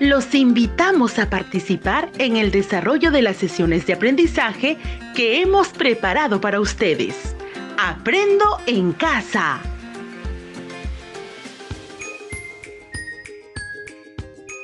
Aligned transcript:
Los 0.00 0.34
invitamos 0.34 1.20
a 1.20 1.30
participar 1.30 2.10
en 2.18 2.36
el 2.36 2.50
desarrollo 2.50 3.12
de 3.12 3.22
las 3.22 3.36
sesiones 3.36 3.86
de 3.86 3.92
aprendizaje 3.92 4.76
que 5.14 5.40
hemos 5.40 5.68
preparado 5.68 6.40
para 6.40 6.58
ustedes. 6.58 7.36
Aprendo 7.78 8.44
en 8.66 8.92
casa. 8.92 9.60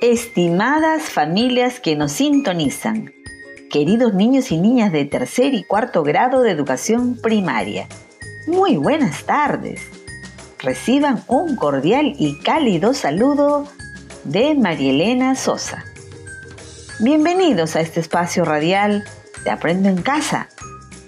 Estimadas 0.02 1.04
familias 1.04 1.78
que 1.78 1.94
nos 1.94 2.12
sintonizan, 2.12 3.14
queridos 3.70 4.14
niños 4.14 4.50
y 4.50 4.58
niñas 4.58 4.90
de 4.90 5.04
tercer 5.04 5.54
y 5.54 5.62
cuarto 5.62 6.02
grado 6.02 6.42
de 6.42 6.50
educación 6.50 7.18
primaria, 7.22 7.86
muy 8.48 8.76
buenas 8.76 9.24
tardes. 9.24 9.80
Reciban 10.58 11.22
un 11.28 11.54
cordial 11.54 12.14
y 12.18 12.38
cálido 12.40 12.94
saludo 12.94 13.68
de 14.26 14.56
Marielena 14.56 15.36
Sosa. 15.36 15.84
Bienvenidos 16.98 17.76
a 17.76 17.80
este 17.80 18.00
espacio 18.00 18.44
radial 18.44 19.04
de 19.44 19.50
Aprendo 19.50 19.88
en 19.88 20.02
Casa, 20.02 20.48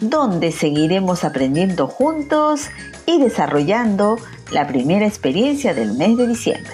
donde 0.01 0.53
seguiremos 0.53 1.25
aprendiendo 1.25 1.89
juntos 1.89 2.69
y 3.07 3.21
desarrollando 3.21 4.19
la 4.53 4.69
primera 4.69 5.05
experiencia 5.05 5.75
del 5.75 5.95
mes 5.95 6.17
de 6.17 6.29
diciembre. 6.29 6.73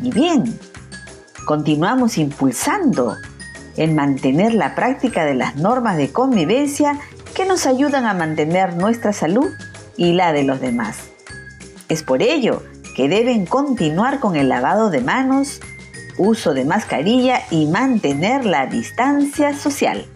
Y 0.00 0.10
bien, 0.12 0.58
continuamos 1.46 2.16
impulsando 2.16 3.16
en 3.76 3.94
mantener 3.94 4.54
la 4.54 4.74
práctica 4.74 5.26
de 5.26 5.34
las 5.34 5.56
normas 5.56 5.98
de 5.98 6.10
convivencia 6.10 6.98
que 7.34 7.44
nos 7.44 7.66
ayudan 7.66 8.06
a 8.06 8.14
mantener 8.14 8.76
nuestra 8.76 9.12
salud 9.12 9.50
y 9.98 10.14
la 10.14 10.32
de 10.32 10.44
los 10.44 10.60
demás. 10.60 10.96
Es 11.90 12.02
por 12.02 12.22
ello 12.22 12.62
que 12.94 13.08
deben 13.08 13.46
continuar 13.46 14.20
con 14.20 14.36
el 14.36 14.48
lavado 14.48 14.90
de 14.90 15.00
manos, 15.00 15.60
uso 16.18 16.54
de 16.54 16.64
mascarilla 16.64 17.42
y 17.50 17.66
mantener 17.66 18.44
la 18.44 18.66
distancia 18.66 19.56
social. 19.56 20.06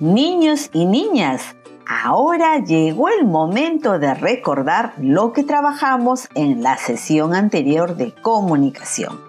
Niños 0.00 0.70
y 0.72 0.86
niñas, 0.86 1.56
ahora 1.86 2.58
llegó 2.58 3.08
el 3.08 3.24
momento 3.24 3.98
de 3.98 4.14
recordar 4.14 4.94
lo 4.98 5.32
que 5.32 5.42
trabajamos 5.42 6.28
en 6.34 6.62
la 6.62 6.76
sesión 6.76 7.34
anterior 7.34 7.96
de 7.96 8.14
comunicación. 8.14 9.20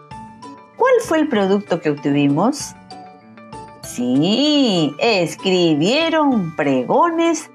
¿Cuál 0.76 0.94
fue 1.04 1.20
el 1.20 1.28
producto 1.28 1.82
que 1.82 1.90
obtuvimos? 1.90 2.76
Sí, 3.82 4.94
escribieron 5.00 6.56
pregones 6.56 7.50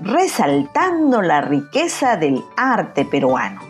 resaltando 0.00 1.22
la 1.22 1.40
riqueza 1.40 2.16
del 2.16 2.42
arte 2.56 3.04
peruano. 3.04 3.60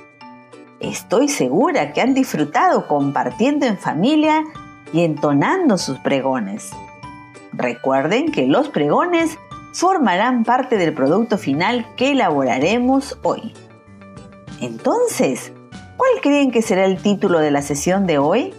Estoy 0.78 1.28
segura 1.28 1.92
que 1.92 2.00
han 2.00 2.14
disfrutado 2.14 2.86
compartiendo 2.86 3.67
en 3.67 3.77
familia 3.77 4.45
y 4.92 5.03
entonando 5.03 5.77
sus 5.77 5.98
pregones. 5.98 6.70
Recuerden 7.53 8.33
que 8.33 8.47
los 8.47 8.69
pregones 8.69 9.39
formarán 9.73 10.45
parte 10.45 10.78
del 10.78 10.95
producto 10.95 11.36
final 11.36 11.86
que 11.97 12.12
elaboraremos 12.12 13.19
hoy. 13.23 13.53
Entonces, 14.61 15.53
¿cuál 15.97 16.11
creen 16.23 16.51
que 16.51 16.62
será 16.62 16.84
el 16.84 17.03
título 17.03 17.41
de 17.41 17.51
la 17.51 17.62
sesión 17.62 18.06
de 18.06 18.19
hoy? 18.19 18.55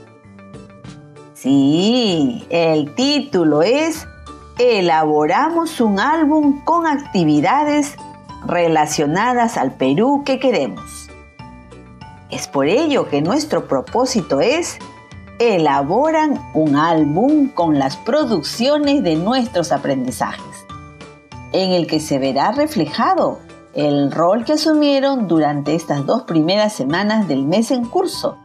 Sí, 1.33 2.45
el 2.49 2.93
título 2.93 3.63
es 3.63 4.07
Elaboramos 4.63 5.81
un 5.81 5.99
álbum 5.99 6.59
con 6.63 6.85
actividades 6.85 7.95
relacionadas 8.45 9.57
al 9.57 9.71
Perú 9.71 10.21
que 10.23 10.39
queremos. 10.39 11.09
Es 12.29 12.47
por 12.47 12.67
ello 12.67 13.09
que 13.09 13.23
nuestro 13.23 13.67
propósito 13.67 14.39
es 14.39 14.77
elaboran 15.39 16.39
un 16.53 16.75
álbum 16.75 17.47
con 17.49 17.79
las 17.79 17.97
producciones 17.97 19.01
de 19.01 19.15
nuestros 19.15 19.71
aprendizajes, 19.71 20.67
en 21.53 21.71
el 21.71 21.87
que 21.87 21.99
se 21.99 22.19
verá 22.19 22.51
reflejado 22.51 23.39
el 23.73 24.11
rol 24.11 24.45
que 24.45 24.53
asumieron 24.53 25.27
durante 25.27 25.73
estas 25.73 26.05
dos 26.05 26.21
primeras 26.21 26.73
semanas 26.73 27.27
del 27.27 27.47
mes 27.47 27.71
en 27.71 27.83
curso 27.85 28.37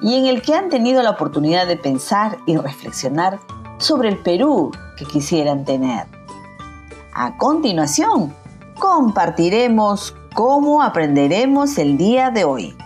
y 0.00 0.16
en 0.16 0.26
el 0.26 0.42
que 0.42 0.56
han 0.56 0.70
tenido 0.70 1.04
la 1.04 1.10
oportunidad 1.10 1.68
de 1.68 1.76
pensar 1.76 2.38
y 2.46 2.56
reflexionar 2.56 3.38
sobre 3.82 4.08
el 4.08 4.18
Perú 4.18 4.70
que 4.96 5.04
quisieran 5.04 5.64
tener. 5.64 6.06
A 7.12 7.36
continuación, 7.36 8.34
compartiremos 8.78 10.14
cómo 10.34 10.82
aprenderemos 10.82 11.76
el 11.78 11.98
día 11.98 12.30
de 12.30 12.44
hoy. 12.44 12.76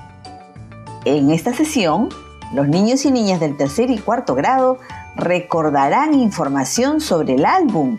En 1.05 1.31
esta 1.31 1.53
sesión, 1.53 2.09
los 2.53 2.69
niños 2.69 3.05
y 3.05 3.11
niñas 3.11 3.41
del 3.41 3.57
tercer 3.57 3.91
y 3.91 3.99
cuarto 3.99 4.35
grado 4.35 4.79
recordarán 5.15 6.15
información 6.15 7.01
sobre 7.01 7.35
el 7.35 7.45
álbum 7.45 7.99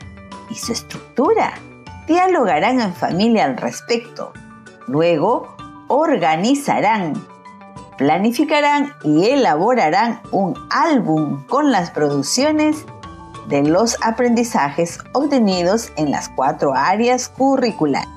y 0.50 0.56
su 0.56 0.74
estructura. 0.74 1.54
Dialogarán 2.08 2.82
en 2.82 2.94
familia 2.94 3.46
al 3.46 3.58
respecto. 3.58 4.34
Luego, 4.88 5.56
organizarán 5.88 7.14
planificarán 7.98 8.94
y 9.04 9.30
elaborarán 9.30 10.22
un 10.32 10.54
álbum 10.70 11.46
con 11.48 11.72
las 11.72 11.92
producciones 11.92 12.86
de 13.48 13.64
los 13.64 13.98
aprendizajes 14.02 15.00
obtenidos 15.14 15.92
en 15.96 16.12
las 16.12 16.30
cuatro 16.30 16.74
áreas 16.76 17.30
curriculares. 17.30 18.10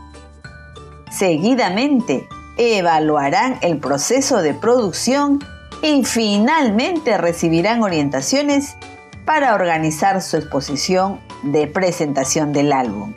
Seguidamente, 1.10 2.28
evaluarán 2.56 3.58
el 3.62 3.78
proceso 3.78 4.42
de 4.42 4.54
producción 4.54 5.42
y 5.82 6.04
finalmente 6.04 7.16
recibirán 7.16 7.82
orientaciones 7.82 8.76
para 9.24 9.54
organizar 9.54 10.20
su 10.20 10.36
exposición 10.36 11.20
de 11.42 11.66
presentación 11.66 12.52
del 12.52 12.72
álbum, 12.72 13.14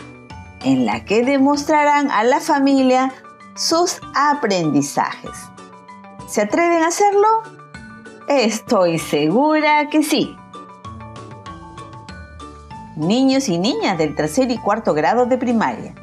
en 0.63 0.85
la 0.85 1.03
que 1.03 1.23
demostrarán 1.23 2.09
a 2.09 2.23
la 2.23 2.39
familia 2.39 3.11
sus 3.55 3.99
aprendizajes. 4.15 5.52
¿Se 6.33 6.41
atreven 6.41 6.81
a 6.81 6.87
hacerlo? 6.87 7.27
Estoy 8.27 8.97
segura 8.97 9.87
que 9.91 10.01
sí. 10.01 10.35
Niños 12.95 13.49
y 13.49 13.59
niñas 13.59 13.99
del 13.99 14.15
tercer 14.15 14.49
y 14.49 14.57
cuarto 14.57 14.95
grado 14.95 15.27
de 15.27 15.37
primaria. 15.37 15.93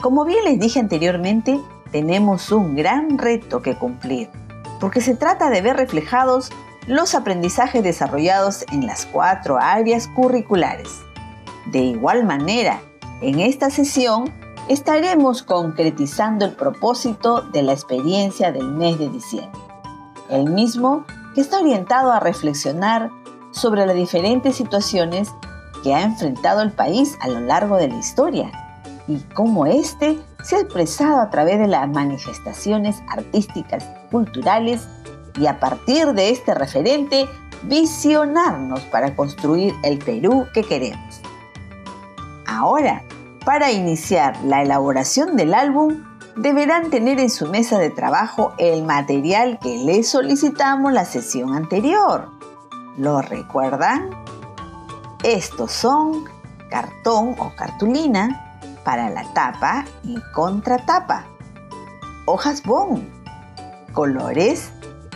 Como 0.00 0.24
bien 0.24 0.44
les 0.44 0.60
dije 0.60 0.78
anteriormente, 0.78 1.58
tenemos 1.90 2.52
un 2.52 2.76
gran 2.76 3.18
reto 3.18 3.62
que 3.62 3.76
cumplir, 3.76 4.30
porque 4.78 5.00
se 5.00 5.16
trata 5.16 5.50
de 5.50 5.60
ver 5.60 5.74
reflejados 5.74 6.52
los 6.86 7.16
aprendizajes 7.16 7.82
desarrollados 7.82 8.64
en 8.70 8.86
las 8.86 9.06
cuatro 9.06 9.58
áreas 9.60 10.06
curriculares. 10.06 11.00
De 11.66 11.80
igual 11.80 12.24
manera, 12.24 12.80
en 13.22 13.40
esta 13.40 13.70
sesión 13.70 14.32
estaremos 14.68 15.42
concretizando 15.42 16.44
el 16.44 16.52
propósito 16.52 17.42
de 17.42 17.64
la 17.64 17.72
experiencia 17.72 18.52
del 18.52 18.70
mes 18.70 18.96
de 18.96 19.08
diciembre 19.08 19.69
el 20.30 20.50
mismo 20.50 21.04
que 21.34 21.40
está 21.40 21.60
orientado 21.60 22.12
a 22.12 22.20
reflexionar 22.20 23.10
sobre 23.50 23.86
las 23.86 23.96
diferentes 23.96 24.56
situaciones 24.56 25.28
que 25.82 25.94
ha 25.94 26.02
enfrentado 26.02 26.62
el 26.62 26.72
país 26.72 27.16
a 27.20 27.28
lo 27.28 27.40
largo 27.40 27.76
de 27.76 27.88
la 27.88 27.96
historia 27.96 28.50
y 29.08 29.18
cómo 29.34 29.66
éste 29.66 30.18
se 30.42 30.56
ha 30.56 30.60
expresado 30.60 31.20
a 31.20 31.30
través 31.30 31.58
de 31.58 31.66
las 31.66 31.88
manifestaciones 31.88 33.02
artísticas, 33.08 33.84
culturales 34.10 34.86
y 35.38 35.46
a 35.46 35.58
partir 35.58 36.12
de 36.12 36.30
este 36.30 36.54
referente 36.54 37.28
visionarnos 37.64 38.80
para 38.82 39.14
construir 39.16 39.74
el 39.82 39.98
Perú 39.98 40.46
que 40.54 40.62
queremos. 40.62 41.20
Ahora, 42.46 43.02
para 43.44 43.72
iniciar 43.72 44.36
la 44.44 44.62
elaboración 44.62 45.36
del 45.36 45.54
álbum, 45.54 46.04
deberán 46.40 46.88
tener 46.88 47.20
en 47.20 47.28
su 47.28 47.46
mesa 47.48 47.78
de 47.78 47.90
trabajo 47.90 48.54
el 48.56 48.82
material 48.82 49.58
que 49.60 49.76
les 49.76 50.08
solicitamos 50.08 50.90
la 50.90 51.04
sesión 51.04 51.54
anterior. 51.54 52.30
¿Lo 52.96 53.20
recuerdan? 53.20 54.08
Estos 55.22 55.70
son 55.70 56.24
cartón 56.70 57.36
o 57.38 57.52
cartulina 57.56 58.58
para 58.84 59.10
la 59.10 59.30
tapa 59.34 59.84
y 60.02 60.16
contratapa, 60.32 61.26
hojas 62.24 62.62
bond, 62.62 63.06
colores, 63.92 64.70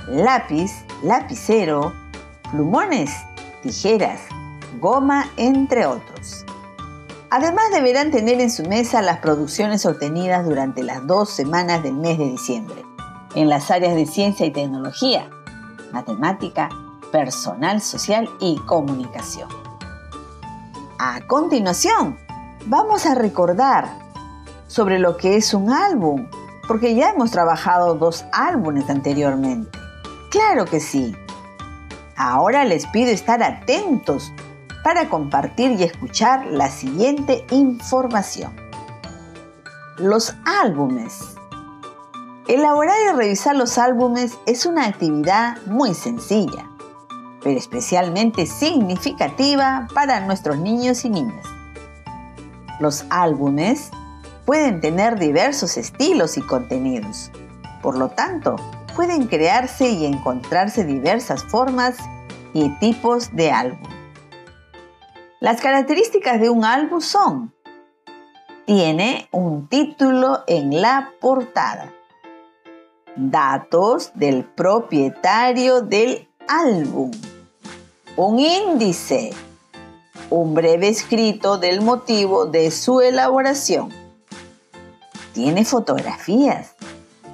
lápiz, 0.06 0.72
lapicero, 1.02 1.94
plumones, 2.50 3.10
tijeras, 3.62 4.20
goma, 4.78 5.24
entre 5.38 5.86
otros. 5.86 6.43
Además 7.36 7.64
deberán 7.72 8.12
tener 8.12 8.40
en 8.40 8.48
su 8.48 8.62
mesa 8.62 9.02
las 9.02 9.18
producciones 9.18 9.84
obtenidas 9.86 10.44
durante 10.44 10.84
las 10.84 11.04
dos 11.04 11.30
semanas 11.30 11.82
del 11.82 11.94
mes 11.94 12.16
de 12.16 12.26
diciembre, 12.30 12.84
en 13.34 13.48
las 13.48 13.72
áreas 13.72 13.96
de 13.96 14.06
ciencia 14.06 14.46
y 14.46 14.52
tecnología, 14.52 15.28
matemática, 15.90 16.68
personal 17.10 17.80
social 17.80 18.30
y 18.38 18.56
comunicación. 18.66 19.48
A 21.00 21.26
continuación, 21.26 22.16
vamos 22.66 23.04
a 23.04 23.16
recordar 23.16 23.88
sobre 24.68 25.00
lo 25.00 25.16
que 25.16 25.36
es 25.36 25.54
un 25.54 25.72
álbum 25.72 26.28
porque 26.68 26.94
ya 26.94 27.10
hemos 27.10 27.32
trabajado 27.32 27.96
dos 27.96 28.24
álbumes 28.30 28.88
anteriormente. 28.88 29.76
Claro 30.30 30.66
que 30.66 30.78
sí. 30.78 31.16
Ahora 32.16 32.64
les 32.64 32.86
pido 32.86 33.10
estar 33.10 33.42
atentos 33.42 34.32
para 34.84 35.08
compartir 35.08 35.72
y 35.72 35.82
escuchar 35.82 36.46
la 36.46 36.68
siguiente 36.68 37.44
información. 37.50 38.54
Los 39.96 40.34
álbumes. 40.44 41.20
Elaborar 42.46 42.94
y 43.08 43.16
revisar 43.16 43.56
los 43.56 43.78
álbumes 43.78 44.36
es 44.44 44.66
una 44.66 44.84
actividad 44.84 45.56
muy 45.66 45.94
sencilla, 45.94 46.70
pero 47.42 47.58
especialmente 47.58 48.44
significativa 48.44 49.88
para 49.94 50.20
nuestros 50.20 50.58
niños 50.58 51.06
y 51.06 51.10
niñas. 51.10 51.46
Los 52.78 53.06
álbumes 53.08 53.90
pueden 54.44 54.82
tener 54.82 55.18
diversos 55.18 55.78
estilos 55.78 56.36
y 56.36 56.42
contenidos. 56.42 57.30
Por 57.82 57.96
lo 57.96 58.10
tanto, 58.10 58.56
pueden 58.94 59.28
crearse 59.28 59.88
y 59.88 60.04
encontrarse 60.04 60.84
diversas 60.84 61.42
formas 61.44 61.96
y 62.52 62.68
tipos 62.80 63.34
de 63.34 63.50
álbum. 63.50 63.93
Las 65.40 65.60
características 65.60 66.40
de 66.40 66.48
un 66.48 66.64
álbum 66.64 67.00
son, 67.00 67.52
tiene 68.66 69.28
un 69.32 69.68
título 69.68 70.44
en 70.46 70.80
la 70.80 71.10
portada, 71.20 71.92
datos 73.16 74.12
del 74.14 74.44
propietario 74.44 75.82
del 75.82 76.28
álbum, 76.48 77.10
un 78.16 78.38
índice, 78.38 79.32
un 80.30 80.54
breve 80.54 80.88
escrito 80.88 81.58
del 81.58 81.82
motivo 81.82 82.46
de 82.46 82.70
su 82.70 83.00
elaboración, 83.00 83.92
tiene 85.34 85.64
fotografías, 85.64 86.76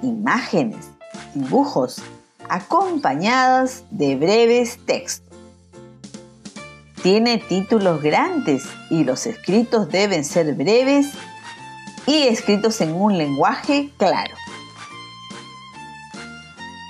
imágenes, 0.02 0.88
dibujos, 1.34 2.02
acompañadas 2.48 3.84
de 3.90 4.16
breves 4.16 4.78
textos. 4.86 5.29
Tiene 7.02 7.38
títulos 7.38 8.02
grandes 8.02 8.64
y 8.90 9.04
los 9.04 9.26
escritos 9.26 9.88
deben 9.88 10.24
ser 10.24 10.54
breves 10.54 11.12
y 12.06 12.24
escritos 12.24 12.80
en 12.80 12.94
un 12.94 13.16
lenguaje 13.16 13.90
claro. 13.96 14.34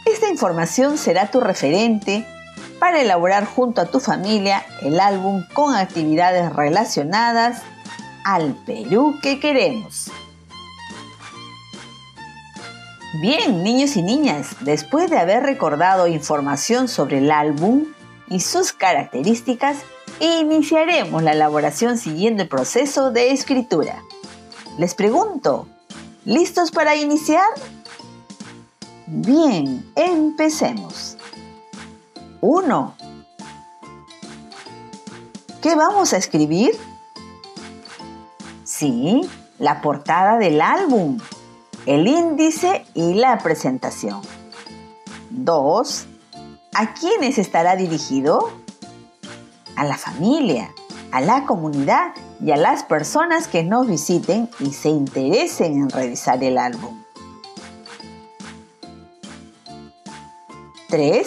Esta 0.07 0.29
información 0.29 0.99
será 0.99 1.31
tu 1.31 1.41
referente 1.41 2.27
para 2.81 3.01
elaborar 3.01 3.45
junto 3.45 3.81
a 3.81 3.87
tu 3.87 4.01
familia 4.01 4.65
el 4.83 4.99
álbum 4.99 5.45
con 5.53 5.77
actividades 5.77 6.53
relacionadas 6.53 7.63
al 8.25 8.55
Perú 8.67 9.15
que 9.23 9.39
queremos. 9.39 10.11
Bien, 13.21 13.63
niños 13.63 13.97
y 13.97 14.03
niñas, 14.03 14.57
después 14.61 15.11
de 15.11 15.19
haber 15.19 15.43
recordado 15.43 16.07
información 16.07 16.89
sobre 16.89 17.19
el 17.19 17.31
álbum 17.31 17.85
y 18.29 18.41
sus 18.41 18.73
características, 18.73 19.79
iniciaremos 20.21 21.23
la 21.23 21.33
elaboración 21.33 21.99
siguiendo 21.99 22.43
el 22.43 22.49
proceso 22.49 23.11
de 23.11 23.33
escritura. 23.33 24.03
Les 24.79 24.95
pregunto, 24.95 25.67
¿listos 26.25 26.71
para 26.71 26.95
iniciar? 26.95 27.49
Bien, 29.07 29.91
empecemos. 29.97 31.17
1. 32.41 32.95
¿Qué 35.61 35.75
vamos 35.75 36.13
a 36.13 36.17
escribir? 36.17 36.71
Sí, 38.65 39.23
la 39.59 39.81
portada 39.81 40.39
del 40.39 40.61
álbum 40.61 41.19
el 41.87 42.07
índice 42.07 42.85
y 42.95 43.15
la 43.15 43.39
presentación. 43.39 44.21
2. 45.31 46.07
¿A 46.75 46.95
quiénes 46.95 47.39
estará 47.39 47.77
dirigido? 47.77 48.53
A 49.81 49.85
la 49.85 49.97
familia, 49.97 50.75
a 51.11 51.23
la 51.23 51.47
comunidad 51.47 52.13
y 52.45 52.51
a 52.51 52.59
las 52.59 52.83
personas 52.83 53.49
que 53.49 53.63
nos 53.63 53.87
visiten 53.87 54.51
y 54.59 54.75
se 54.75 54.91
interesen 54.91 55.73
en 55.73 55.89
revisar 55.89 56.45
el 56.45 56.59
álbum. 56.59 57.03
3. 60.91 61.27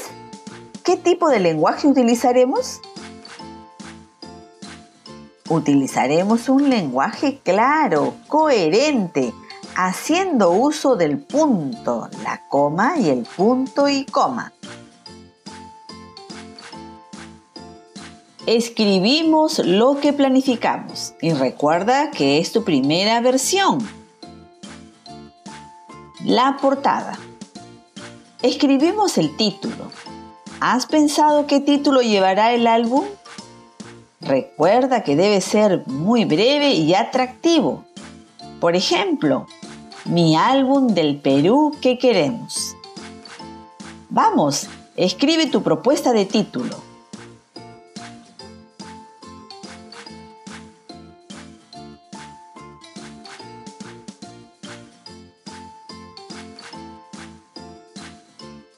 ¿Qué 0.84 0.98
tipo 0.98 1.30
de 1.30 1.40
lenguaje 1.40 1.88
utilizaremos? 1.88 2.80
Utilizaremos 5.50 6.48
un 6.48 6.70
lenguaje 6.70 7.40
claro, 7.44 8.14
coherente, 8.28 9.34
haciendo 9.76 10.52
uso 10.52 10.96
del 10.96 11.18
punto, 11.18 12.08
la 12.24 12.48
coma 12.50 13.00
y 13.00 13.10
el 13.10 13.24
punto 13.24 13.90
y 13.90 14.06
coma. 14.06 14.54
Escribimos 18.45 19.60
lo 19.60 20.01
que 20.01 20.12
planificamos 20.12 21.13
y 21.22 21.31
recuerda 21.31 22.12
que 22.12 22.40
es 22.40 22.51
tu 22.51 22.66
primera 22.66 23.22
versión. 23.22 23.78
La 26.25 26.57
portada. 26.62 27.18
Escribimos 28.42 29.18
el 29.18 29.38
título. 29.38 29.90
¿Has 30.60 30.88
pensado 30.88 31.48
qué 31.48 31.62
título 31.62 32.01
llevará 32.01 32.51
el 32.51 32.68
álbum? 32.68 33.06
Recuerda 34.19 35.04
que 35.04 35.16
debe 35.16 35.40
ser 35.40 35.88
muy 35.88 36.25
breve 36.25 36.74
y 36.74 36.95
atractivo. 36.95 37.86
Por 38.60 38.75
ejemplo, 38.75 39.48
mi 40.04 40.36
álbum 40.36 40.88
del 40.88 41.16
Perú 41.16 41.74
que 41.80 41.98
queremos. 41.98 42.75
Vamos, 44.10 44.68
escribe 44.98 45.45
tu 45.45 45.63
propuesta 45.63 46.12
de 46.12 46.25
título. 46.25 46.93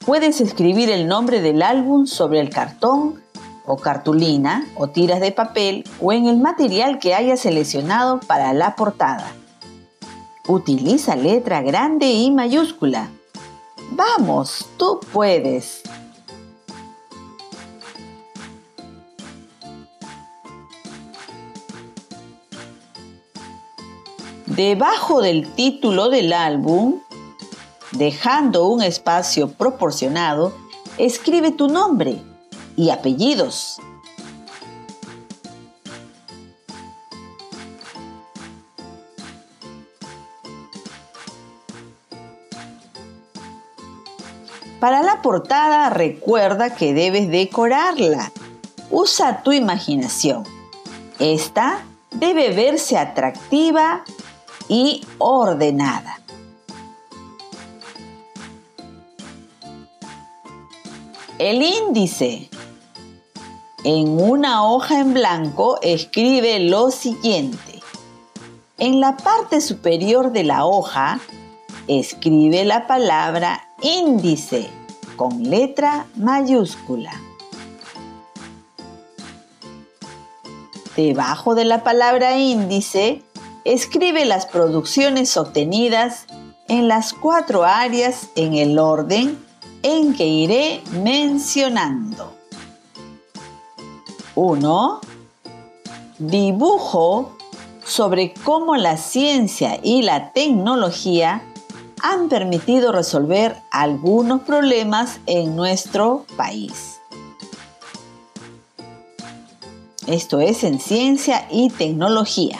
Puedes 0.05 0.39
escribir 0.39 0.91
el 0.91 1.07
nombre 1.07 1.41
del 1.41 1.63
álbum 1.63 2.05
sobre 2.05 2.39
el 2.39 2.51
cartón 2.51 3.23
o 3.65 3.77
cartulina 3.77 4.67
o 4.75 4.87
tiras 4.87 5.19
de 5.19 5.31
papel 5.31 5.83
o 5.99 6.13
en 6.13 6.27
el 6.27 6.37
material 6.37 6.99
que 6.99 7.15
hayas 7.15 7.39
seleccionado 7.39 8.19
para 8.19 8.53
la 8.53 8.75
portada. 8.75 9.25
Utiliza 10.47 11.15
letra 11.15 11.63
grande 11.63 12.11
y 12.11 12.29
mayúscula. 12.29 13.09
Vamos, 13.93 14.67
tú 14.77 14.99
puedes. 15.11 15.81
Debajo 24.45 25.23
del 25.23 25.51
título 25.53 26.09
del 26.09 26.31
álbum, 26.31 26.99
dejando 27.97 28.67
un 28.67 28.81
espacio 28.81 29.49
proporcionado, 29.49 30.53
escribe 30.97 31.51
tu 31.51 31.67
nombre 31.67 32.21
y 32.75 32.89
apellidos. 32.89 33.79
Para 44.79 45.01
la 45.01 45.21
portada 45.23 45.89
recuerda 45.89 46.75
que 46.75 46.93
debes 46.93 47.29
decorarla. 47.29 48.31
Usa 48.91 49.41
tu 49.41 49.51
imaginación. 49.51 50.43
Esta 51.17 51.83
debe 52.11 52.51
verse 52.51 52.97
atractiva 52.97 54.03
y 54.67 55.03
ordenada. 55.17 56.19
El 61.37 61.61
índice. 61.63 62.49
En 63.83 64.07
una 64.07 64.63
hoja 64.63 65.01
en 65.01 65.13
blanco 65.13 65.77
escribe 65.81 66.59
lo 66.59 66.91
siguiente. 66.91 67.81
En 68.77 69.01
la 69.01 69.17
parte 69.17 69.59
superior 69.59 70.31
de 70.31 70.45
la 70.45 70.65
hoja 70.65 71.19
escribe 71.89 72.63
la 72.63 72.87
palabra 72.87 73.67
índice 73.81 74.69
con 75.17 75.43
letra 75.49 76.05
mayúscula. 76.15 77.11
Debajo 80.95 81.53
de 81.53 81.65
la 81.65 81.83
palabra 81.83 82.37
índice, 82.37 83.23
escribe 83.65 84.23
las 84.23 84.45
producciones 84.45 85.35
obtenidas 85.35 86.27
en 86.69 86.87
las 86.87 87.11
cuatro 87.11 87.65
áreas 87.65 88.29
en 88.37 88.53
el 88.53 88.79
orden 88.79 89.44
en 89.87 90.15
que 90.15 90.25
iré 90.25 90.81
mencionando. 91.03 92.33
1. 94.33 95.01
Dibujo 96.17 97.37
sobre 97.85 98.33
cómo 98.33 98.77
la 98.77 98.97
ciencia 98.97 99.79
y 99.83 100.01
la 100.01 100.33
tecnología 100.33 101.43
han 102.01 102.29
permitido 102.29 102.91
resolver 102.91 103.57
algunos 103.71 104.41
problemas 104.41 105.19
en 105.27 105.55
nuestro 105.55 106.25
país. 106.35 106.99
Esto 110.07 110.39
es 110.39 110.63
en 110.63 110.79
ciencia 110.79 111.47
y 111.51 111.69
tecnología. 111.69 112.59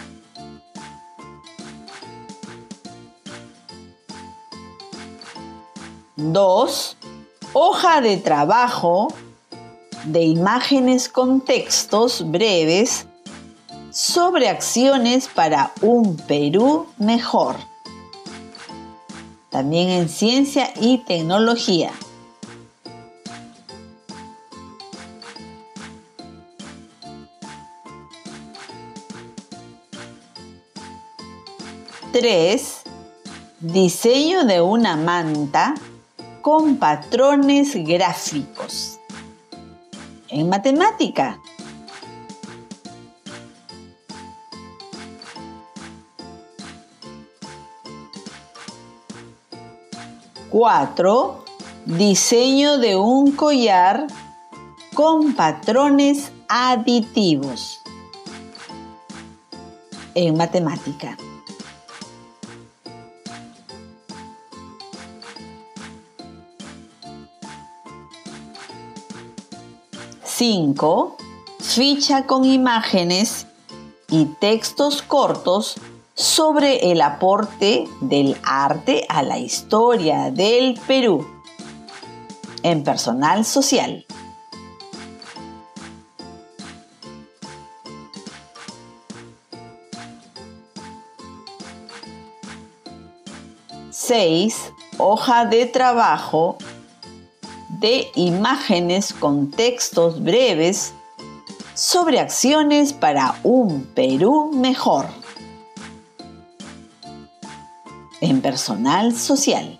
Dos, 6.18 6.95
hoja 7.58 8.02
de 8.02 8.18
trabajo 8.18 9.08
de 10.04 10.24
imágenes 10.24 11.08
con 11.08 11.40
textos 11.40 12.30
breves 12.30 13.08
sobre 13.92 14.50
acciones 14.50 15.30
para 15.30 15.72
un 15.82 16.18
Perú 16.18 16.86
mejor. 16.98 17.56
También 19.52 19.88
en 19.88 20.10
ciencia 20.10 20.74
y 20.82 20.98
tecnología. 21.06 21.94
Tres, 32.12 32.82
diseño 33.62 34.44
de 34.44 34.60
una 34.60 34.98
manta 34.98 35.76
con 36.46 36.78
patrones 36.78 37.74
gráficos. 37.74 39.00
En 40.30 40.48
matemática, 40.48 41.42
4. 50.52 51.46
Diseño 51.88 52.78
de 52.78 52.96
un 52.96 53.32
collar 53.32 54.06
con 54.94 55.34
patrones 55.34 56.32
aditivos 56.48 57.80
en 60.14 60.38
matemática. 60.38 61.18
Cinco, 70.38 71.16
ficha 71.62 72.26
con 72.26 72.44
imágenes 72.44 73.48
y 74.10 74.26
textos 74.26 75.02
cortos 75.02 75.76
sobre 76.14 76.92
el 76.92 77.00
aporte 77.00 77.88
del 78.02 78.36
arte 78.44 79.06
a 79.08 79.24
la 79.24 79.38
historia 79.40 80.32
del 80.32 80.78
Perú 80.88 81.26
en 82.64 82.84
personal 82.84 83.46
social. 83.46 84.06
Seis, 93.90 94.74
hoja 94.98 95.46
de 95.46 95.66
trabajo 95.66 96.58
imágenes 98.16 99.14
con 99.14 99.52
textos 99.52 100.24
breves 100.24 100.94
sobre 101.74 102.20
acciones 102.20 102.94
para 102.94 103.40
un 103.44 103.86
Perú 103.86 104.52
mejor. 104.54 105.08
en 108.22 108.42
personal 108.42 109.16
social. 109.16 109.80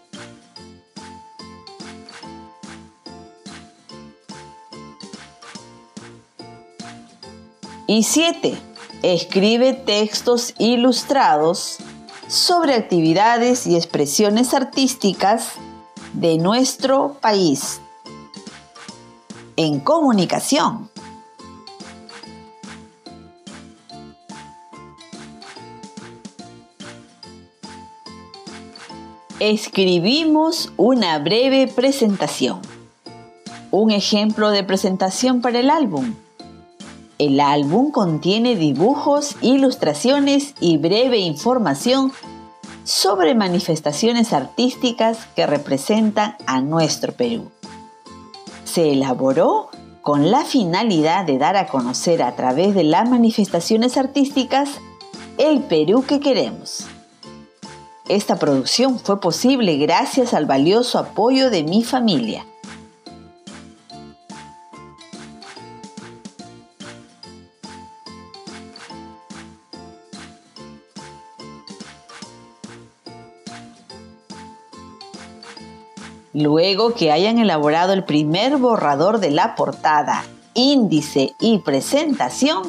Y 7.88 8.04
7. 8.04 8.58
Escribe 9.04 9.74
textos 9.74 10.54
ilustrados 10.58 11.78
sobre 12.28 12.74
actividades 12.74 13.68
y 13.68 13.76
expresiones 13.76 14.54
artísticas 14.54 15.50
de 16.14 16.38
nuestro 16.38 17.18
país. 17.22 17.82
En 19.58 19.80
comunicación. 19.80 20.90
Escribimos 29.40 30.74
una 30.76 31.20
breve 31.20 31.68
presentación. 31.68 32.60
Un 33.72 33.92
ejemplo 33.92 34.50
de 34.50 34.66
presentación 34.66 35.40
para 35.40 35.60
el 35.60 35.70
álbum. 35.70 36.16
El 37.18 37.40
álbum 37.40 37.92
contiene 37.92 38.58
dibujos, 38.58 39.38
ilustraciones 39.42 40.54
y 40.60 40.78
breve 40.78 41.20
información 41.20 42.12
sobre 42.84 43.36
manifestaciones 43.36 44.34
artísticas 44.34 45.28
que 45.34 45.48
representan 45.48 46.36
a 46.46 46.60
nuestro 46.60 47.14
Perú. 47.14 47.52
Se 48.76 48.92
elaboró 48.92 49.70
con 50.02 50.32
la 50.32 50.44
finalidad 50.44 51.24
de 51.24 51.38
dar 51.38 51.56
a 51.56 51.68
conocer 51.68 52.22
a 52.22 52.36
través 52.36 52.76
de 52.76 52.84
las 52.84 53.10
manifestaciones 53.10 53.96
artísticas 53.96 54.82
el 55.38 55.62
Perú 55.62 56.04
que 56.06 56.20
queremos. 56.20 56.86
Esta 58.10 58.36
producción 58.36 59.00
fue 59.00 59.22
posible 59.22 59.78
gracias 59.78 60.34
al 60.34 60.46
valioso 60.46 61.00
apoyo 61.00 61.50
de 61.50 61.64
mi 61.64 61.86
familia. 61.86 62.46
Luego 76.38 76.94
que 76.94 77.14
hayan 77.14 77.40
elaborado 77.40 77.94
el 77.94 78.04
primer 78.04 78.58
borrador 78.58 79.22
de 79.22 79.32
la 79.32 79.56
portada, 79.56 80.26
índice 80.54 81.34
y 81.40 81.60
presentación, 81.60 82.64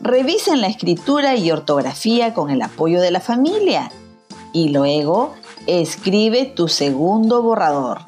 revisen 0.00 0.60
la 0.60 0.68
escritura 0.68 1.34
y 1.34 1.50
ortografía 1.50 2.32
con 2.32 2.50
el 2.50 2.62
apoyo 2.62 3.00
de 3.00 3.10
la 3.10 3.18
familia 3.18 3.90
y 4.52 4.68
luego 4.68 5.34
escribe 5.66 6.44
tu 6.44 6.68
segundo 6.68 7.42
borrador. 7.42 8.02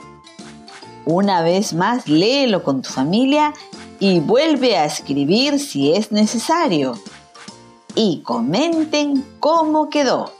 Una 1.06 1.42
vez 1.42 1.74
más, 1.74 2.06
léelo 2.06 2.62
con 2.62 2.82
tu 2.82 2.90
familia 2.90 3.52
y 3.98 4.20
vuelve 4.20 4.76
a 4.76 4.84
escribir 4.84 5.58
si 5.58 5.92
es 5.92 6.12
necesario. 6.12 6.94
Y 7.96 8.22
comenten 8.22 9.24
cómo 9.40 9.88
quedó. 9.88 10.30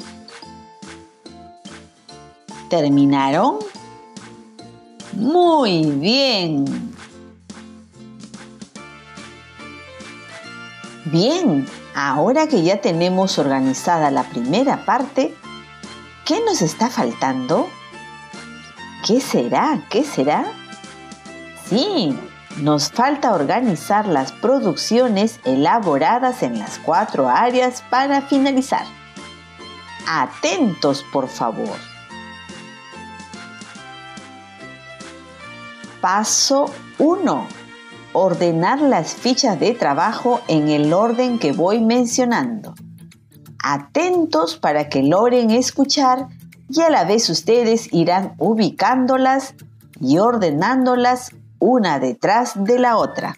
¿Terminaron? 2.69 3.59
Muy 5.17 5.83
bien. 5.93 6.65
Bien, 11.07 11.67
ahora 11.95 12.47
que 12.47 12.63
ya 12.63 12.81
tenemos 12.81 13.39
organizada 13.39 14.11
la 14.11 14.25
primera 14.25 14.85
parte, 14.85 15.35
¿Qué 16.25 16.41
nos 16.41 16.63
está 16.63 16.89
faltando? 16.89 17.69
¿Qué 19.07 19.21
será? 19.21 19.83
¿Qué 19.91 20.05
será? 20.05 20.47
Sí, 21.69 22.19
nos 22.63 22.91
falta 22.91 23.35
organizar 23.35 24.07
las 24.07 24.33
producciones 24.33 25.39
elaboradas 25.45 26.43
en 26.43 26.59
las 26.59 26.79
cuatro 26.79 27.29
áreas 27.29 27.85
para 27.91 28.23
finalizar. 28.23 28.87
Atentos, 30.09 31.05
por 31.13 31.29
favor. 31.29 31.77
Paso 36.05 36.67
1. 36.99 37.49
Ordenar 38.13 38.79
las 38.83 39.15
fichas 39.15 39.59
de 39.59 39.73
trabajo 39.73 40.43
en 40.49 40.69
el 40.69 40.93
orden 40.93 41.39
que 41.39 41.53
voy 41.53 41.81
mencionando 41.81 42.75
atentos 43.59 44.59
para 44.59 44.91
que 44.91 45.03
logren 45.03 45.51
escuchar 45.51 46.29
y 46.69 46.83
a 46.83 46.91
la 46.91 47.05
vez 47.05 47.31
ustedes 47.31 47.91
irán 47.91 48.35
ubicándolas 48.37 49.55
y 49.99 50.19
ordenándolas 50.19 51.31
una 51.59 51.99
detrás 51.99 52.53
de 52.63 52.79
la 52.79 52.99
otra. 52.99 53.35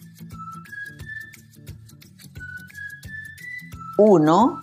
1. 3.97 4.59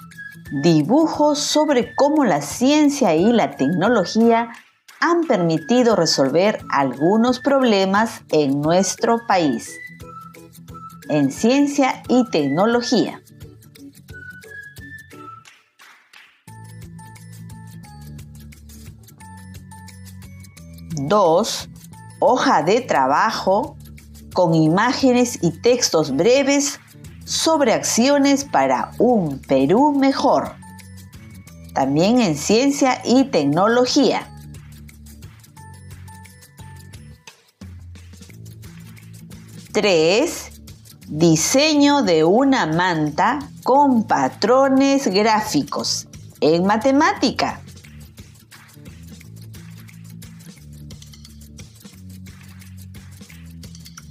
Dibujos 0.62 1.38
sobre 1.38 1.94
cómo 1.94 2.26
la 2.26 2.42
ciencia 2.42 3.14
y 3.14 3.32
la 3.32 3.52
tecnología 3.52 4.50
han 5.06 5.24
permitido 5.24 5.96
resolver 5.96 6.64
algunos 6.70 7.38
problemas 7.38 8.22
en 8.30 8.62
nuestro 8.62 9.20
país. 9.26 9.70
En 11.10 11.30
ciencia 11.30 12.02
y 12.08 12.24
tecnología. 12.30 13.20
2. 20.96 21.68
Hoja 22.20 22.62
de 22.62 22.80
trabajo 22.80 23.76
con 24.32 24.54
imágenes 24.54 25.38
y 25.42 25.50
textos 25.50 26.16
breves 26.16 26.80
sobre 27.26 27.74
acciones 27.74 28.46
para 28.46 28.92
un 28.98 29.38
Perú 29.38 29.92
mejor. 29.92 30.54
También 31.74 32.22
en 32.22 32.36
ciencia 32.36 33.02
y 33.04 33.24
tecnología. 33.24 34.30
3. 39.74 40.62
Diseño 41.08 42.02
de 42.04 42.22
una 42.22 42.64
manta 42.64 43.40
con 43.64 44.04
patrones 44.04 45.08
gráficos 45.08 46.06
en 46.40 46.64
matemática. 46.64 47.60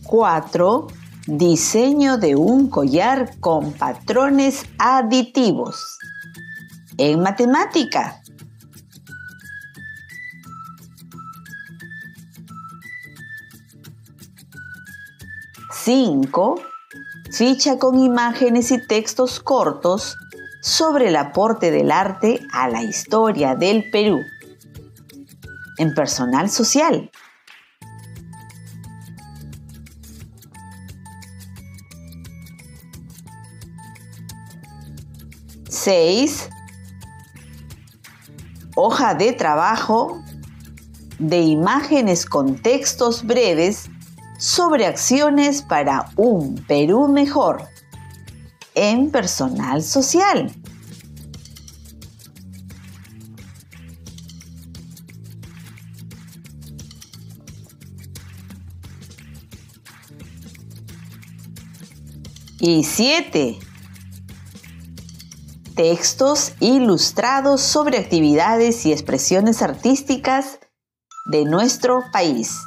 4. 0.04 0.88
Diseño 1.28 2.18
de 2.18 2.36
un 2.36 2.68
collar 2.68 3.40
con 3.40 3.72
patrones 3.72 4.66
aditivos. 4.78 5.98
En 6.98 7.22
matemática. 7.22 8.23
5. 15.84 16.62
Ficha 17.38 17.78
con 17.78 18.00
imágenes 18.00 18.72
y 18.72 18.88
textos 18.88 19.42
cortos 19.42 20.16
sobre 20.62 21.10
el 21.10 21.18
aporte 21.18 21.72
del 21.72 21.92
arte 21.92 22.40
a 22.54 22.70
la 22.70 22.84
historia 22.84 23.56
del 23.56 23.90
Perú. 23.92 24.22
En 25.78 25.94
personal 25.94 26.50
social. 26.50 27.12
6. 35.68 36.50
Hoja 38.76 39.16
de 39.16 39.34
trabajo 39.34 40.24
de 41.20 41.42
imágenes 41.42 42.26
con 42.26 42.56
textos 42.62 43.26
breves 43.26 43.90
sobre 44.44 44.86
acciones 44.86 45.62
para 45.62 46.12
un 46.18 46.56
Perú 46.68 47.08
mejor 47.08 47.66
en 48.76 49.10
personal 49.10 49.82
social. 49.82 50.52
Y 62.60 62.84
siete, 62.84 63.58
textos 65.78 66.52
ilustrados 66.60 67.62
sobre 67.62 67.98
actividades 67.98 68.86
y 68.86 68.92
expresiones 68.92 69.62
artísticas 69.62 70.60
de 71.28 71.46
nuestro 71.46 72.02
país 72.12 72.58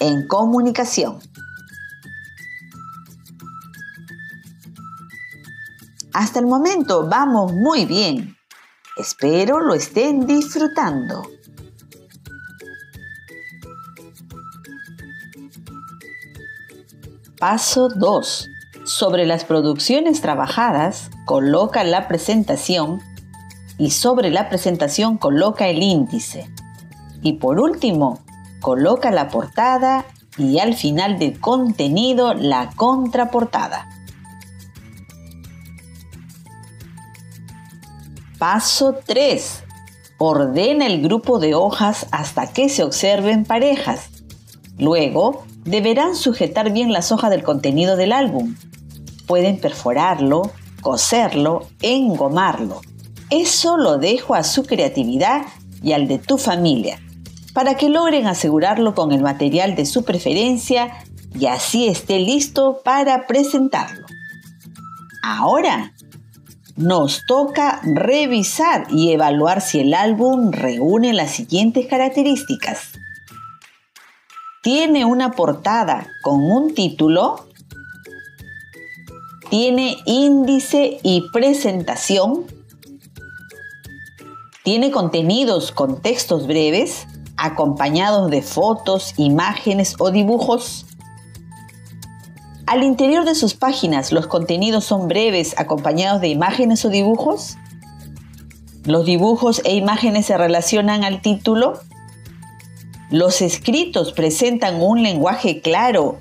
en 0.00 0.26
comunicación. 0.26 1.18
Hasta 6.12 6.38
el 6.38 6.46
momento 6.46 7.08
vamos 7.08 7.52
muy 7.52 7.84
bien. 7.84 8.36
Espero 8.96 9.60
lo 9.60 9.74
estén 9.74 10.26
disfrutando. 10.26 11.22
Paso 17.38 17.90
2. 17.90 18.48
Sobre 18.86 19.26
las 19.26 19.44
producciones 19.44 20.22
trabajadas, 20.22 21.10
coloca 21.26 21.84
la 21.84 22.08
presentación 22.08 23.02
y 23.76 23.90
sobre 23.90 24.30
la 24.30 24.48
presentación 24.48 25.18
coloca 25.18 25.68
el 25.68 25.82
índice. 25.82 26.50
Y 27.20 27.34
por 27.34 27.60
último, 27.60 28.24
coloca 28.60 29.10
la 29.10 29.28
portada 29.28 30.06
y 30.38 30.58
al 30.58 30.74
final 30.74 31.18
del 31.18 31.40
contenido 31.40 32.34
la 32.34 32.70
contraportada. 32.76 33.88
Paso 38.38 38.98
3. 39.04 39.64
Ordena 40.18 40.86
el 40.86 41.02
grupo 41.02 41.38
de 41.38 41.54
hojas 41.54 42.06
hasta 42.10 42.52
que 42.52 42.68
se 42.68 42.82
observen 42.82 43.44
parejas. 43.44 44.10
Luego, 44.78 45.44
deberán 45.64 46.14
sujetar 46.14 46.70
bien 46.72 46.92
las 46.92 47.12
hojas 47.12 47.30
del 47.30 47.42
contenido 47.42 47.96
del 47.96 48.12
álbum. 48.12 48.54
Pueden 49.26 49.58
perforarlo, 49.58 50.52
coserlo, 50.82 51.66
engomarlo. 51.80 52.80
Eso 53.30 53.76
lo 53.76 53.98
dejo 53.98 54.34
a 54.34 54.44
su 54.44 54.64
creatividad 54.64 55.46
y 55.82 55.92
al 55.92 56.06
de 56.06 56.18
tu 56.18 56.38
familia, 56.38 57.00
para 57.56 57.78
que 57.78 57.88
logren 57.88 58.26
asegurarlo 58.26 58.94
con 58.94 59.12
el 59.12 59.22
material 59.22 59.76
de 59.76 59.86
su 59.86 60.04
preferencia 60.04 60.92
y 61.34 61.46
así 61.46 61.88
esté 61.88 62.18
listo 62.18 62.82
para 62.84 63.26
presentarlo. 63.26 64.04
Ahora, 65.22 65.94
nos 66.76 67.24
toca 67.24 67.80
revisar 67.82 68.88
y 68.90 69.10
evaluar 69.10 69.62
si 69.62 69.80
el 69.80 69.94
álbum 69.94 70.52
reúne 70.52 71.14
las 71.14 71.30
siguientes 71.30 71.86
características. 71.86 72.90
Tiene 74.62 75.06
una 75.06 75.30
portada 75.30 76.08
con 76.20 76.42
un 76.42 76.74
título 76.74 77.46
tiene 79.48 79.96
índice 80.04 80.98
y 81.02 81.22
presentación, 81.32 82.44
tiene 84.62 84.90
contenidos 84.90 85.72
con 85.72 86.02
textos 86.02 86.46
breves, 86.46 87.06
acompañados 87.36 88.30
de 88.30 88.42
fotos, 88.42 89.14
imágenes 89.16 89.94
o 89.98 90.10
dibujos. 90.10 90.86
Al 92.66 92.82
interior 92.82 93.24
de 93.24 93.34
sus 93.34 93.54
páginas, 93.54 94.10
los 94.10 94.26
contenidos 94.26 94.84
son 94.84 95.06
breves, 95.06 95.54
acompañados 95.56 96.20
de 96.20 96.28
imágenes 96.28 96.84
o 96.84 96.88
dibujos. 96.88 97.56
Los 98.84 99.04
dibujos 99.04 99.62
e 99.64 99.74
imágenes 99.74 100.26
se 100.26 100.36
relacionan 100.36 101.04
al 101.04 101.20
título. 101.20 101.80
Los 103.10 103.40
escritos 103.40 104.12
presentan 104.12 104.82
un 104.82 105.02
lenguaje 105.02 105.60
claro, 105.60 106.18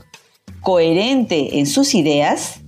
coherente 0.62 1.60
en 1.60 1.66
sus 1.66 1.96
ideas. 1.96 2.60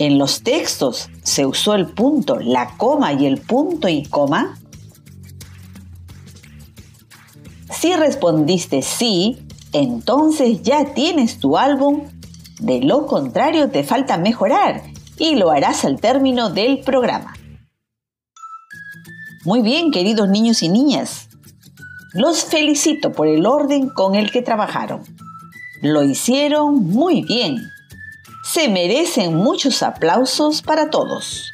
En 0.00 0.18
los 0.18 0.42
textos 0.42 1.10
se 1.22 1.46
usó 1.46 1.74
el 1.74 1.86
punto, 1.86 2.38
la 2.40 2.76
coma 2.76 3.12
y 3.12 3.26
el 3.26 3.40
punto 3.40 3.88
y 3.88 4.04
coma. 4.04 4.58
Si 7.80 7.94
respondiste 7.94 8.82
sí, 8.82 9.38
entonces 9.72 10.62
ya 10.62 10.94
tienes 10.94 11.38
tu 11.38 11.56
álbum. 11.56 12.08
De 12.60 12.80
lo 12.80 13.06
contrario, 13.06 13.70
te 13.70 13.84
falta 13.84 14.18
mejorar 14.18 14.82
y 15.16 15.36
lo 15.36 15.50
harás 15.50 15.84
al 15.84 16.00
término 16.00 16.50
del 16.50 16.80
programa. 16.80 17.34
Muy 19.44 19.62
bien, 19.62 19.90
queridos 19.92 20.28
niños 20.28 20.62
y 20.62 20.68
niñas. 20.68 21.28
Los 22.12 22.44
felicito 22.44 23.12
por 23.12 23.28
el 23.28 23.46
orden 23.46 23.90
con 23.90 24.14
el 24.14 24.30
que 24.30 24.42
trabajaron. 24.42 25.02
Lo 25.82 26.02
hicieron 26.02 26.88
muy 26.88 27.22
bien 27.22 27.58
se 28.48 28.68
merecen 28.70 29.34
muchos 29.34 29.82
aplausos 29.82 30.62
para 30.62 30.88
todos. 30.88 31.52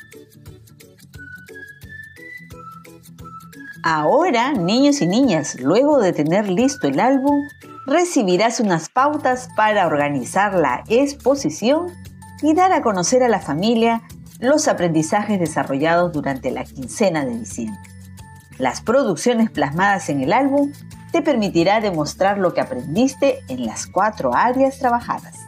Ahora, 3.86 4.54
niños 4.54 5.02
y 5.02 5.06
niñas, 5.06 5.60
luego 5.60 5.98
de 5.98 6.14
tener 6.14 6.48
listo 6.48 6.88
el 6.88 6.98
álbum, 6.98 7.46
recibirás 7.84 8.58
unas 8.58 8.88
pautas 8.88 9.50
para 9.56 9.86
organizar 9.86 10.54
la 10.54 10.84
exposición 10.88 11.88
y 12.40 12.54
dar 12.54 12.72
a 12.72 12.80
conocer 12.80 13.22
a 13.22 13.28
la 13.28 13.40
familia 13.40 14.00
los 14.38 14.68
aprendizajes 14.68 15.38
desarrollados 15.38 16.12
durante 16.12 16.50
la 16.50 16.64
quincena 16.64 17.26
de 17.26 17.38
diciembre. 17.38 17.78
Las 18.56 18.80
producciones 18.80 19.50
plasmadas 19.50 20.08
en 20.08 20.22
el 20.22 20.32
álbum 20.32 20.72
te 21.12 21.20
permitirá 21.20 21.82
demostrar 21.82 22.38
lo 22.38 22.54
que 22.54 22.62
aprendiste 22.62 23.40
en 23.48 23.66
las 23.66 23.86
cuatro 23.86 24.34
áreas 24.34 24.78
trabajadas. 24.78 25.43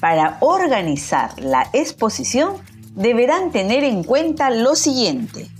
Para 0.00 0.38
organizar 0.40 1.38
la 1.38 1.68
exposición 1.74 2.54
deberán 2.94 3.52
tener 3.52 3.84
en 3.84 4.02
cuenta 4.02 4.50
lo 4.50 4.74
siguiente. 4.74 5.50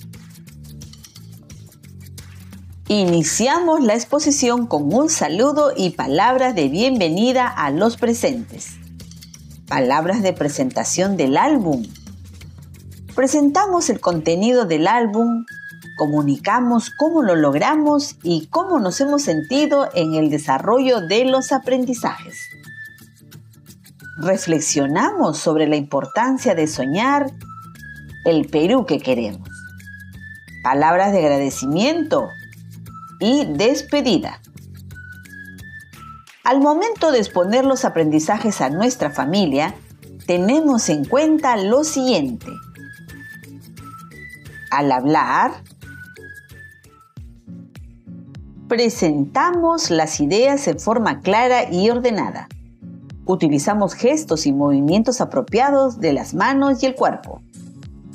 Iniciamos 2.88 3.84
la 3.84 3.94
exposición 3.94 4.66
con 4.66 4.92
un 4.92 5.10
saludo 5.10 5.72
y 5.76 5.90
palabras 5.90 6.54
de 6.54 6.68
bienvenida 6.68 7.46
a 7.46 7.70
los 7.70 7.98
presentes. 7.98 8.78
Palabras 9.68 10.22
de 10.22 10.32
presentación 10.32 11.16
del 11.16 11.36
álbum. 11.36 11.86
presentamos 13.14 13.90
el 13.90 14.00
contenido 14.00 14.64
del 14.64 14.88
álbum, 14.88 15.44
comunicamos 15.98 16.90
cómo 16.90 17.22
lo 17.22 17.36
logramos 17.36 18.16
y 18.22 18.46
cómo 18.46 18.80
nos 18.80 19.00
hemos 19.02 19.22
sentido 19.22 19.90
en 19.94 20.14
el 20.14 20.30
desarrollo 20.30 21.06
de 21.06 21.26
los 21.26 21.52
aprendizajes. 21.52 22.48
Reflexionamos 24.20 25.38
sobre 25.38 25.66
la 25.66 25.76
importancia 25.76 26.54
de 26.54 26.66
soñar 26.66 27.32
el 28.26 28.48
Perú 28.48 28.84
que 28.84 28.98
queremos. 28.98 29.48
Palabras 30.62 31.12
de 31.12 31.20
agradecimiento 31.20 32.28
y 33.18 33.46
despedida. 33.46 34.40
Al 36.44 36.60
momento 36.60 37.12
de 37.12 37.18
exponer 37.18 37.64
los 37.64 37.86
aprendizajes 37.86 38.60
a 38.60 38.68
nuestra 38.68 39.10
familia, 39.10 39.74
tenemos 40.26 40.90
en 40.90 41.06
cuenta 41.06 41.56
lo 41.56 41.82
siguiente. 41.82 42.48
Al 44.70 44.92
hablar, 44.92 45.52
presentamos 48.68 49.90
las 49.90 50.20
ideas 50.20 50.68
en 50.68 50.78
forma 50.78 51.20
clara 51.20 51.72
y 51.72 51.88
ordenada. 51.88 52.48
Utilizamos 53.26 53.94
gestos 53.94 54.46
y 54.46 54.52
movimientos 54.52 55.20
apropiados 55.20 56.00
de 56.00 56.12
las 56.12 56.34
manos 56.34 56.82
y 56.82 56.86
el 56.86 56.94
cuerpo. 56.94 57.42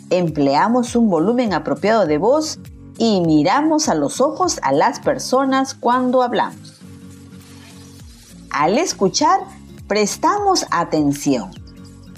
Empleamos 0.09 0.95
un 0.95 1.09
volumen 1.09 1.53
apropiado 1.53 2.05
de 2.05 2.17
voz 2.17 2.59
y 2.97 3.21
miramos 3.21 3.89
a 3.89 3.95
los 3.95 4.21
ojos 4.21 4.59
a 4.61 4.71
las 4.71 4.99
personas 4.99 5.73
cuando 5.73 6.21
hablamos. 6.21 6.81
Al 8.49 8.77
escuchar, 8.77 9.39
prestamos 9.87 10.65
atención 10.71 11.51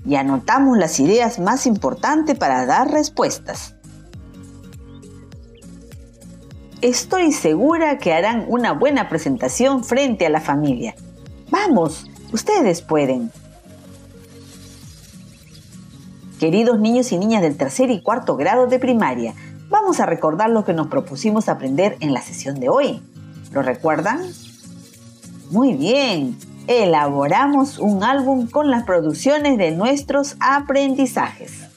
y 0.05 0.15
anotamos 0.15 0.77
las 0.77 0.99
ideas 0.99 1.39
más 1.39 1.65
importantes 1.65 2.37
para 2.37 2.65
dar 2.65 2.91
respuestas. 2.91 3.75
Estoy 6.81 7.31
segura 7.31 7.97
que 7.97 8.13
harán 8.13 8.45
una 8.47 8.71
buena 8.71 9.09
presentación 9.09 9.83
frente 9.83 10.27
a 10.27 10.29
la 10.29 10.39
familia. 10.39 10.95
Vamos, 11.49 12.07
ustedes 12.31 12.81
pueden. 12.81 13.31
Queridos 16.39 16.79
niños 16.79 17.11
y 17.11 17.17
niñas 17.17 17.41
del 17.41 17.57
tercer 17.57 17.89
y 17.89 18.01
cuarto 18.01 18.35
grado 18.35 18.67
de 18.67 18.77
primaria, 18.77 19.33
vamos 19.69 19.99
a 19.99 20.05
recordar 20.05 20.49
lo 20.49 20.65
que 20.65 20.73
nos 20.73 20.87
propusimos 20.87 21.49
aprender 21.49 21.97
en 21.99 22.13
la 22.13 22.21
sesión 22.21 22.59
de 22.59 22.69
hoy. 22.69 23.01
¿Lo 23.51 23.63
recuerdan? 23.63 24.21
Muy 25.49 25.73
bien, 25.73 26.37
elaboramos 26.67 27.79
un 27.79 28.03
álbum 28.03 28.47
con 28.47 28.69
las 28.69 28.83
producciones 28.83 29.57
de 29.57 29.71
nuestros 29.71 30.35
aprendizajes. 30.39 31.67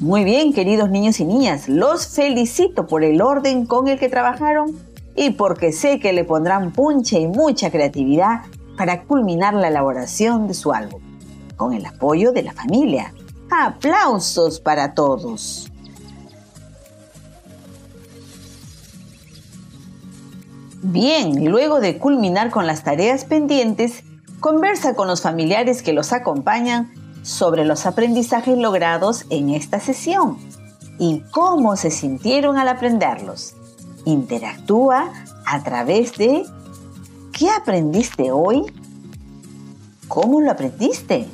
Muy 0.00 0.24
bien, 0.24 0.52
queridos 0.52 0.90
niños 0.90 1.20
y 1.20 1.24
niñas, 1.24 1.68
los 1.68 2.08
felicito 2.08 2.86
por 2.86 3.04
el 3.04 3.22
orden 3.22 3.64
con 3.64 3.88
el 3.88 3.98
que 3.98 4.08
trabajaron 4.08 4.76
y 5.16 5.30
porque 5.30 5.72
sé 5.72 6.00
que 6.00 6.12
le 6.12 6.24
pondrán 6.24 6.72
punche 6.72 7.20
y 7.20 7.26
mucha 7.26 7.70
creatividad 7.70 8.42
para 8.76 9.04
culminar 9.04 9.54
la 9.54 9.68
elaboración 9.68 10.48
de 10.48 10.54
su 10.54 10.72
álbum, 10.72 11.00
con 11.56 11.72
el 11.72 11.86
apoyo 11.86 12.32
de 12.32 12.42
la 12.42 12.52
familia. 12.52 13.14
¡Aplausos 13.50 14.60
para 14.60 14.94
todos! 14.94 15.70
Bien, 20.82 21.50
luego 21.50 21.80
de 21.80 21.98
culminar 21.98 22.50
con 22.50 22.66
las 22.66 22.84
tareas 22.84 23.24
pendientes, 23.24 24.02
conversa 24.40 24.94
con 24.94 25.08
los 25.08 25.22
familiares 25.22 25.82
que 25.82 25.94
los 25.94 26.12
acompañan 26.12 26.92
sobre 27.22 27.64
los 27.64 27.86
aprendizajes 27.86 28.58
logrados 28.58 29.24
en 29.30 29.48
esta 29.48 29.80
sesión 29.80 30.36
y 30.98 31.22
cómo 31.30 31.76
se 31.76 31.90
sintieron 31.90 32.58
al 32.58 32.68
aprenderlos. 32.68 33.56
Interactúa 34.04 35.12
a 35.46 35.62
través 35.62 36.16
de 36.16 36.44
¿qué 37.32 37.48
aprendiste 37.50 38.30
hoy? 38.30 38.64
¿Cómo 40.08 40.40
lo 40.40 40.50
aprendiste? 40.50 41.26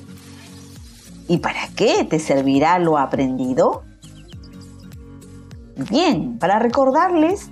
¿Y 1.28 1.38
para 1.38 1.68
qué 1.76 2.04
te 2.04 2.18
servirá 2.18 2.78
lo 2.78 2.98
aprendido? 2.98 3.82
Bien, 5.90 6.38
para 6.38 6.58
recordarles 6.58 7.48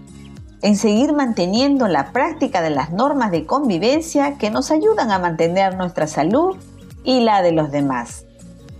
en 0.63 0.77
seguir 0.77 1.13
manteniendo 1.13 1.87
la 1.89 2.13
práctica 2.13 2.63
de 2.63 2.71
las 2.71 2.91
normas 2.91 3.31
de 3.31 3.47
convivencia 3.47 4.39
que 4.39 4.51
nos 4.51 4.71
ayudan 4.71 5.11
a 5.11 5.19
mantener 5.19 5.77
nuestra 5.77 6.07
salud 6.07 6.57
y 7.05 7.21
la 7.21 7.43
de 7.43 7.53
los 7.53 7.71
demás. 7.71 8.25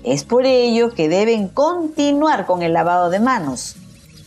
Es 0.03 0.25
por 0.25 0.47
ello 0.47 0.91
que 0.95 1.09
deben 1.09 1.49
continuar 1.49 2.47
con 2.47 2.63
el 2.63 2.73
lavado 2.73 3.11
de 3.11 3.21
manos, 3.21 3.77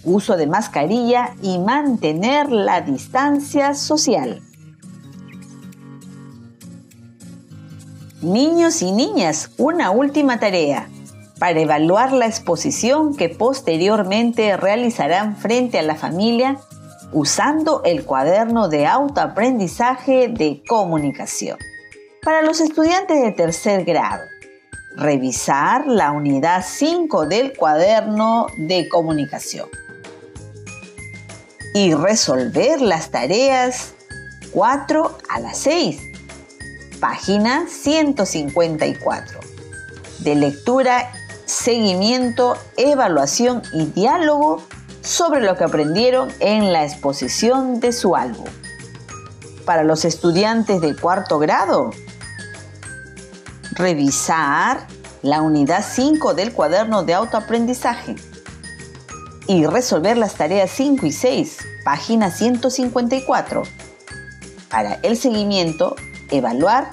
uso 0.04 0.38
de 0.38 0.48
mascarilla 0.48 1.36
y 1.42 1.60
mantener 1.60 2.52
la 2.52 2.82
distancia 2.82 3.74
social. 3.74 4.42
Niños 8.22 8.82
y 8.82 8.92
niñas, 8.92 9.52
una 9.58 9.92
última 9.92 10.40
tarea 10.40 10.88
para 11.40 11.60
evaluar 11.60 12.12
la 12.14 12.28
exposición 12.28 13.16
que 13.16 13.30
posteriormente 13.30 14.58
realizarán 14.58 15.36
frente 15.36 15.80
a 15.80 15.82
la 15.82 15.96
familia 15.96 16.60
usando 17.14 17.82
el 17.84 18.06
cuaderno 18.06 18.70
de 18.70 18.86
autoaprendizaje 18.86 20.28
de 20.28 20.62
comunicación. 20.68 21.58
Para 22.24 22.44
los 22.44 22.62
estudiantes 22.62 23.24
de 23.24 23.32
tercer 23.32 23.84
grado, 23.86 24.22
revisar 24.96 25.88
la 25.88 26.12
unidad 26.12 26.64
5 26.64 27.26
del 27.26 27.58
cuaderno 27.58 28.46
de 28.56 28.88
comunicación 28.88 29.68
y 31.74 31.94
resolver 31.94 32.82
las 32.82 33.12
tareas 33.12 33.94
4 34.52 35.18
a 35.30 35.40
las 35.40 35.58
6, 35.60 36.02
página 37.00 37.66
154, 37.68 39.40
de 40.20 40.36
lectura, 40.36 41.12
seguimiento, 41.46 42.58
evaluación 42.76 43.62
y 43.74 43.86
diálogo 43.86 44.62
sobre 45.02 45.42
lo 45.42 45.56
que 45.56 45.64
aprendieron 45.64 46.30
en 46.40 46.74
la 46.74 46.84
exposición 46.84 47.80
de 47.80 47.94
su 47.94 48.16
álbum. 48.16 48.46
Para 49.66 49.84
los 49.84 50.06
estudiantes 50.06 50.82
de 50.82 50.96
cuarto 50.96 51.40
grado, 51.40 51.92
revisar 53.72 54.88
la 55.22 55.42
unidad 55.42 55.86
5 55.88 56.34
del 56.34 56.52
cuaderno 56.52 57.04
de 57.04 57.14
autoaprendizaje 57.14 58.16
y 59.52 59.66
resolver 59.66 60.18
las 60.18 60.36
tareas 60.36 60.72
5 60.72 61.06
y 61.06 61.12
6, 61.12 61.58
página 61.84 62.32
154. 62.32 63.64
Para 64.70 64.94
el 65.04 65.18
seguimiento, 65.18 65.98
evaluar 66.30 66.90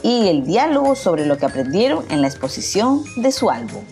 y 0.00 0.28
el 0.28 0.44
diálogo 0.44 0.94
sobre 0.94 1.26
lo 1.26 1.36
que 1.36 1.46
aprendieron 1.46 2.04
en 2.08 2.22
la 2.22 2.28
exposición 2.28 3.02
de 3.16 3.32
su 3.32 3.50
álbum. 3.50 3.82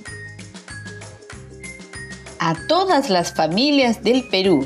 A 2.39 2.55
todas 2.69 3.11
las 3.11 3.33
familias 3.33 4.05
del 4.05 4.29
Perú, 4.29 4.65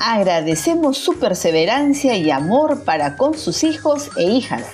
agradecemos 0.00 0.96
su 0.96 1.18
perseverancia 1.18 2.16
y 2.16 2.30
amor 2.30 2.84
para 2.84 3.18
con 3.18 3.36
sus 3.36 3.62
hijos 3.62 4.08
e 4.16 4.22
hijas 4.22 4.64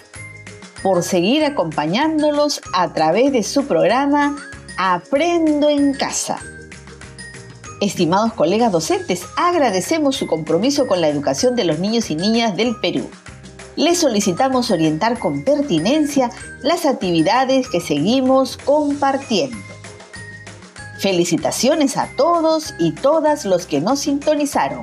por 0.80 1.02
seguir 1.02 1.44
acompañándolos 1.44 2.60
a 2.72 2.92
través 2.92 3.32
de 3.32 3.42
su 3.42 3.66
programa 3.66 4.36
Aprendo 4.76 5.68
en 5.68 5.92
Casa. 5.92 6.38
Estimados 7.80 8.32
colegas 8.32 8.72
docentes, 8.72 9.26
agradecemos 9.36 10.16
su 10.16 10.26
compromiso 10.26 10.86
con 10.86 11.02
la 11.02 11.08
educación 11.08 11.56
de 11.56 11.64
los 11.64 11.78
niños 11.78 12.10
y 12.10 12.14
niñas 12.14 12.56
del 12.56 12.74
Perú. 12.76 13.06
Les 13.76 13.98
solicitamos 13.98 14.70
orientar 14.70 15.18
con 15.18 15.44
pertinencia 15.44 16.30
las 16.62 16.86
actividades 16.86 17.68
que 17.68 17.82
seguimos 17.82 18.56
compartiendo. 18.56 19.58
Felicitaciones 21.00 21.98
a 21.98 22.08
todos 22.16 22.72
y 22.78 22.92
todas 22.92 23.44
los 23.44 23.66
que 23.66 23.82
nos 23.82 24.00
sintonizaron 24.00 24.80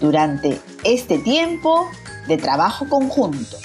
durante 0.00 0.58
este 0.82 1.18
tiempo 1.18 1.88
de 2.26 2.36
trabajo 2.36 2.88
conjunto. 2.88 3.56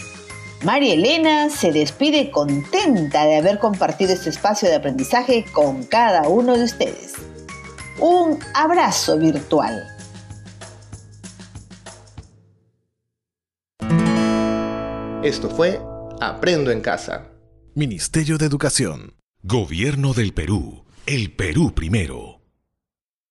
María 0.64 0.94
Elena 0.94 1.50
se 1.50 1.72
despide 1.72 2.30
contenta 2.30 3.26
de 3.26 3.38
haber 3.38 3.58
compartido 3.58 4.14
este 4.14 4.30
espacio 4.30 4.70
de 4.70 4.76
aprendizaje 4.76 5.44
con 5.52 5.84
cada 5.84 6.28
uno 6.28 6.56
de 6.56 6.66
ustedes. 6.66 7.14
Un 8.06 8.38
abrazo 8.54 9.18
virtual. 9.18 9.82
Esto 15.24 15.50
fue 15.50 15.80
Aprendo 16.20 16.72
en 16.72 16.82
Casa. 16.82 17.30
Ministerio 17.76 18.38
de 18.38 18.46
Educación. 18.46 19.14
Gobierno 19.42 20.14
del 20.14 20.34
Perú. 20.34 20.84
El 21.06 21.34
Perú 21.34 21.74
primero. 21.74 22.43